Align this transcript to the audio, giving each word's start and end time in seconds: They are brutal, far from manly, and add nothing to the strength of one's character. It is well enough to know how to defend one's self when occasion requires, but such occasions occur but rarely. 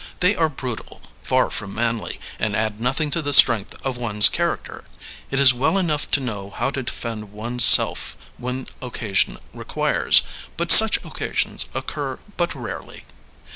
They 0.19 0.35
are 0.35 0.49
brutal, 0.49 0.99
far 1.21 1.51
from 1.51 1.75
manly, 1.75 2.19
and 2.39 2.55
add 2.55 2.81
nothing 2.81 3.11
to 3.11 3.21
the 3.21 3.33
strength 3.33 3.75
of 3.85 3.99
one's 3.99 4.29
character. 4.29 4.83
It 5.29 5.39
is 5.39 5.53
well 5.53 5.77
enough 5.77 6.09
to 6.09 6.19
know 6.19 6.49
how 6.49 6.71
to 6.71 6.81
defend 6.81 7.31
one's 7.31 7.63
self 7.65 8.17
when 8.37 8.65
occasion 8.81 9.37
requires, 9.53 10.23
but 10.57 10.71
such 10.71 10.97
occasions 11.05 11.67
occur 11.75 12.17
but 12.35 12.55
rarely. 12.55 13.03